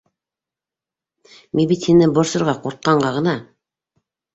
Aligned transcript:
-Мин 1.61 1.71
бит 1.75 1.87
һине 1.91 2.11
борсорға 2.19 2.59
ҡурҡҡанға 2.67 3.17
ғына! 3.23 3.41